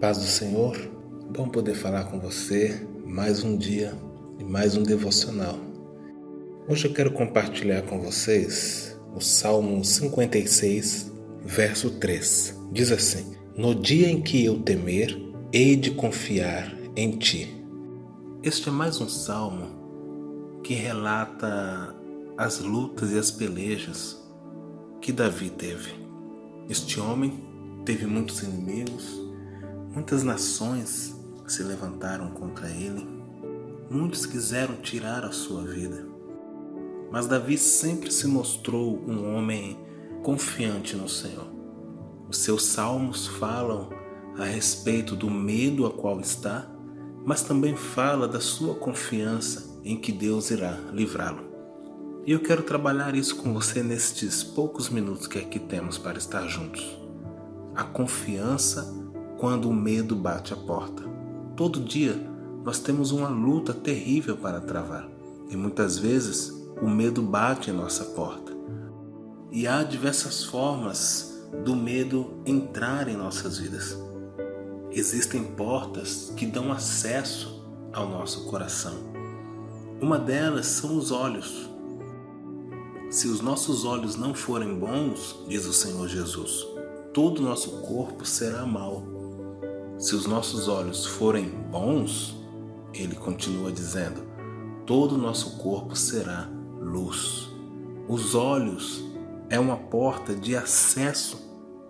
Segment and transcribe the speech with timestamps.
[0.00, 0.78] Paz do Senhor,
[1.30, 3.92] bom poder falar com você mais um dia
[4.38, 5.58] e mais um devocional.
[6.66, 11.12] Hoje eu quero compartilhar com vocês o Salmo 56,
[11.44, 12.58] verso 3.
[12.72, 15.14] Diz assim: No dia em que eu temer,
[15.52, 17.62] hei de confiar em ti.
[18.42, 21.94] Este é mais um salmo que relata
[22.38, 24.18] as lutas e as pelejas
[25.02, 25.92] que Davi teve.
[26.70, 27.44] Este homem
[27.84, 29.28] teve muitos inimigos,
[29.92, 31.14] muitas nações
[31.46, 33.06] se levantaram contra ele,
[33.90, 36.06] muitos quiseram tirar a sua vida.
[37.10, 39.76] Mas Davi sempre se mostrou um homem
[40.22, 41.48] confiante no Senhor.
[42.28, 43.88] Os seus salmos falam
[44.38, 46.70] a respeito do medo a qual está,
[47.26, 51.50] mas também fala da sua confiança em que Deus irá livrá-lo.
[52.24, 56.46] E eu quero trabalhar isso com você nestes poucos minutos que aqui temos para estar
[56.46, 56.96] juntos.
[57.74, 58.99] A confiança
[59.40, 61.02] quando o medo bate a porta.
[61.56, 62.14] Todo dia
[62.62, 65.08] nós temos uma luta terrível para travar
[65.48, 66.52] e muitas vezes
[66.82, 68.52] o medo bate em nossa porta.
[69.50, 73.98] E há diversas formas do medo entrar em nossas vidas.
[74.92, 78.94] Existem portas que dão acesso ao nosso coração.
[80.02, 81.68] Uma delas são os olhos.
[83.08, 86.66] Se os nossos olhos não forem bons, diz o Senhor Jesus,
[87.14, 89.19] todo o nosso corpo será mau.
[90.00, 92.34] Se os nossos olhos forem bons,
[92.94, 94.22] ele continua dizendo,
[94.86, 96.48] todo o nosso corpo será
[96.80, 97.50] luz.
[98.08, 99.04] Os olhos
[99.50, 101.36] é uma porta de acesso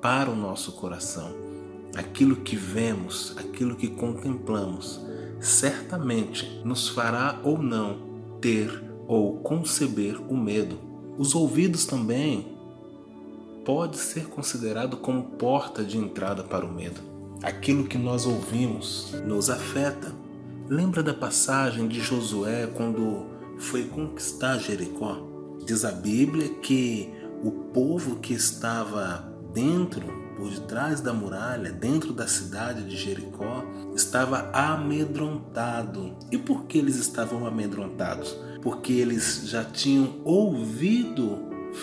[0.00, 1.34] para o nosso coração.
[1.94, 4.98] Aquilo que vemos, aquilo que contemplamos,
[5.38, 7.98] certamente nos fará ou não
[8.40, 10.78] ter ou conceber o medo.
[11.18, 12.56] Os ouvidos também
[13.66, 17.17] pode ser considerado como porta de entrada para o medo.
[17.42, 20.12] Aquilo que nós ouvimos nos afeta.
[20.68, 23.26] Lembra da passagem de Josué quando
[23.58, 25.16] foi conquistar Jericó?
[25.64, 27.12] Diz a Bíblia que
[27.44, 30.04] o povo que estava dentro,
[30.36, 36.16] por detrás da muralha, dentro da cidade de Jericó, estava amedrontado.
[36.32, 38.36] E por que eles estavam amedrontados?
[38.62, 41.38] Porque eles já tinham ouvido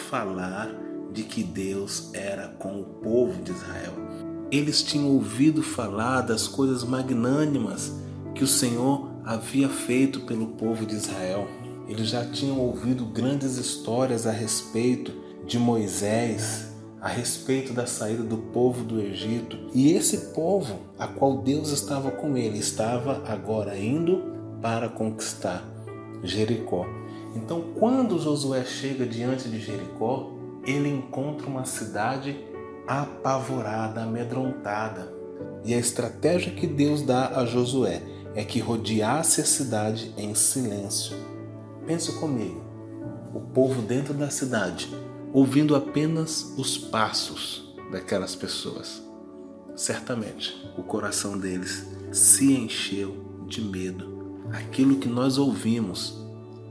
[0.09, 0.69] falar
[1.13, 3.93] de que Deus era com o povo de Israel.
[4.51, 7.93] Eles tinham ouvido falar das coisas magnânimas
[8.33, 11.47] que o Senhor havia feito pelo povo de Israel.
[11.87, 15.11] Eles já tinham ouvido grandes histórias a respeito
[15.45, 19.57] de Moisés, a respeito da saída do povo do Egito.
[19.73, 24.23] E esse povo, a qual Deus estava com ele, estava agora indo
[24.61, 25.63] para conquistar
[26.23, 26.85] Jericó.
[27.35, 30.31] Então, quando Josué chega diante de Jericó,
[30.65, 32.35] ele encontra uma cidade
[32.87, 35.13] apavorada, amedrontada.
[35.63, 38.01] E a estratégia que Deus dá a Josué
[38.35, 41.15] é que rodeasse a cidade em silêncio.
[41.85, 42.63] Pensa comigo,
[43.33, 44.89] o povo dentro da cidade,
[45.33, 49.03] ouvindo apenas os passos daquelas pessoas.
[49.75, 54.39] Certamente o coração deles se encheu de medo.
[54.51, 56.23] Aquilo que nós ouvimos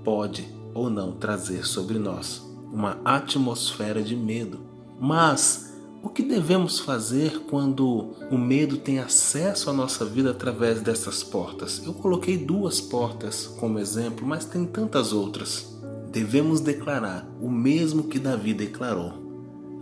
[0.02, 2.42] pode ou não trazer sobre nós
[2.72, 4.60] uma atmosfera de medo.
[4.98, 5.74] Mas
[6.04, 11.81] o que devemos fazer quando o medo tem acesso à nossa vida através dessas portas?
[11.82, 15.75] Eu coloquei duas portas como exemplo, mas tem tantas outras.
[16.12, 19.14] Devemos declarar o mesmo que Davi declarou: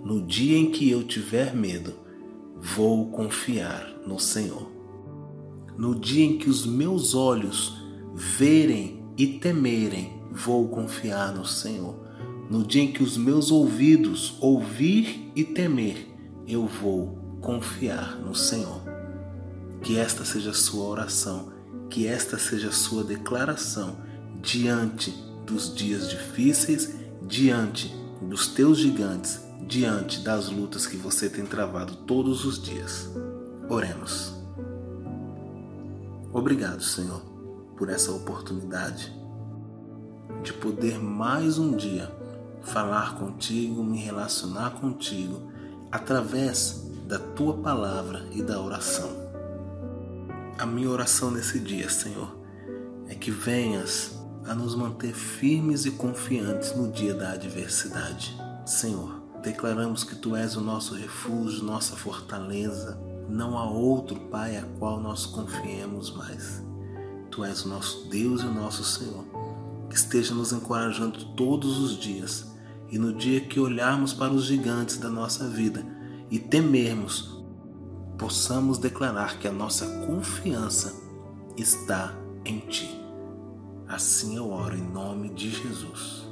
[0.05, 1.93] No dia em que eu tiver medo,
[2.57, 4.71] vou confiar no Senhor.
[5.77, 7.83] No dia em que os meus olhos
[8.15, 11.97] verem e temerem, vou confiar no Senhor.
[12.49, 16.12] No dia em que os meus ouvidos ouvir e temer,
[16.47, 18.81] eu vou confiar no Senhor.
[19.83, 21.53] Que esta seja a sua oração,
[21.91, 23.97] que esta seja a sua declaração
[24.41, 25.11] diante
[25.45, 32.45] dos dias difíceis, diante dos teus gigantes, diante das lutas que você tem travado todos
[32.45, 33.11] os dias.
[33.69, 34.35] Oremos.
[36.33, 37.21] Obrigado, Senhor,
[37.77, 39.13] por essa oportunidade
[40.43, 42.11] de poder mais um dia
[42.63, 45.52] falar contigo, me relacionar contigo
[45.93, 49.11] através da tua palavra e da oração.
[50.59, 52.35] A minha oração nesse dia, Senhor,
[53.07, 58.35] é que venhas a nos manter firmes e confiantes no dia da adversidade.
[58.65, 62.99] Senhor, declaramos que tu és o nosso refúgio, nossa fortaleza.
[63.29, 66.63] Não há outro Pai a qual nós confiemos mais.
[67.31, 69.25] Tu és o nosso Deus e o nosso Senhor.
[69.91, 72.52] Que esteja nos encorajando todos os dias
[72.93, 75.83] e no dia que olharmos para os gigantes da nossa vida
[76.31, 77.43] e temermos,
[78.19, 80.95] possamos declarar que a nossa confiança
[81.57, 82.95] está em Ti.
[83.89, 86.29] Assim eu oro em nome de Jesus.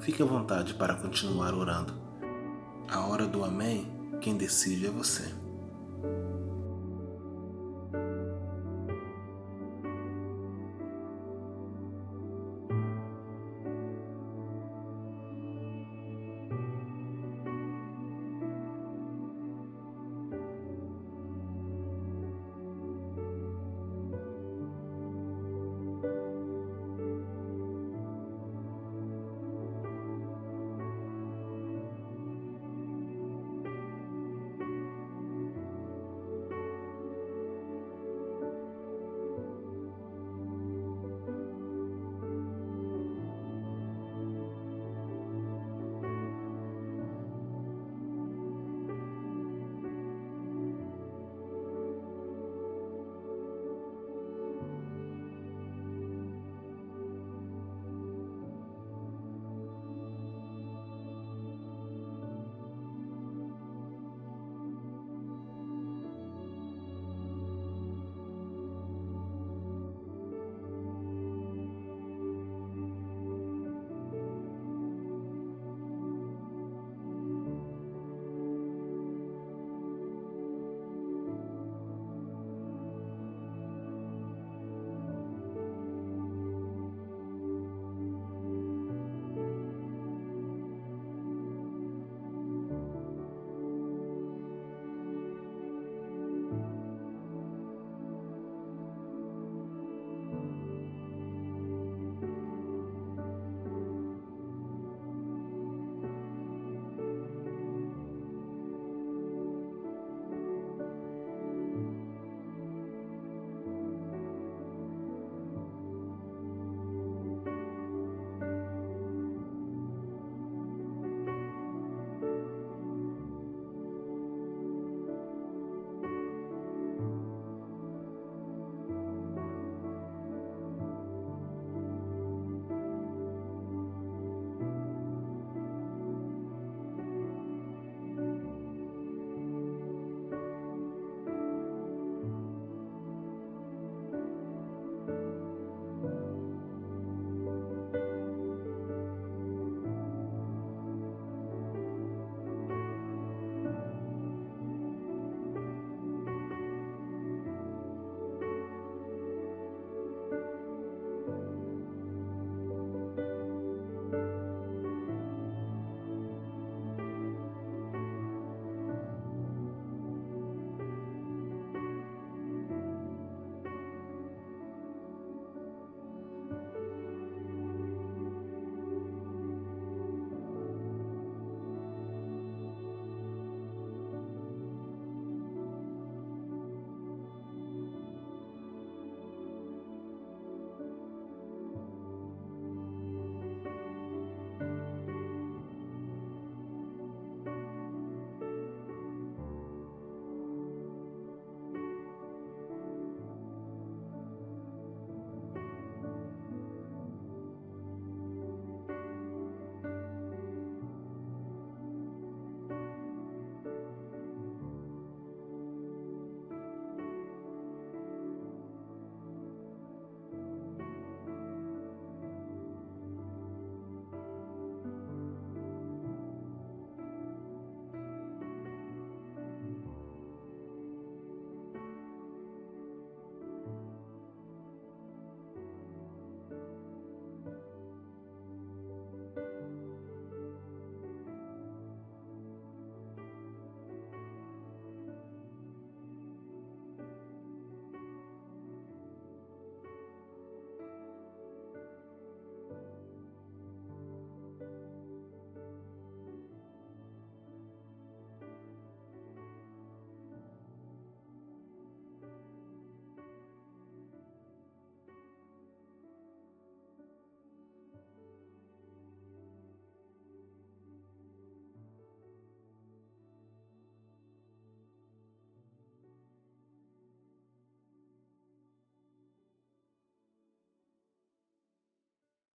[0.00, 1.94] Fique à vontade para continuar orando.
[2.86, 3.90] A hora do Amém,
[4.20, 5.32] quem decide é você.